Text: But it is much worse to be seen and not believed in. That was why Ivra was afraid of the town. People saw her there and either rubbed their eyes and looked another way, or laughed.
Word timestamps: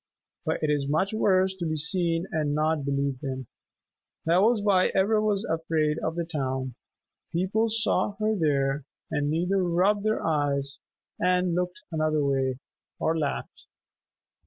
But 0.45 0.63
it 0.63 0.71
is 0.71 0.89
much 0.89 1.13
worse 1.13 1.55
to 1.57 1.65
be 1.67 1.75
seen 1.77 2.25
and 2.31 2.55
not 2.55 2.83
believed 2.85 3.23
in. 3.23 3.45
That 4.25 4.41
was 4.41 4.63
why 4.63 4.91
Ivra 4.95 5.21
was 5.23 5.45
afraid 5.45 5.99
of 5.99 6.15
the 6.15 6.25
town. 6.25 6.73
People 7.31 7.69
saw 7.69 8.15
her 8.17 8.35
there 8.35 8.83
and 9.11 9.31
either 9.31 9.63
rubbed 9.63 10.03
their 10.03 10.25
eyes 10.25 10.79
and 11.19 11.53
looked 11.53 11.83
another 11.91 12.25
way, 12.25 12.57
or 12.99 13.15
laughed. 13.15 13.67